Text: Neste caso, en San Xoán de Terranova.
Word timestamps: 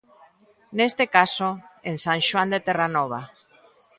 Neste 0.77 1.05
caso, 1.15 1.47
en 1.89 1.95
San 2.05 2.19
Xoán 2.27 2.49
de 2.53 2.59
Terranova. 2.67 3.21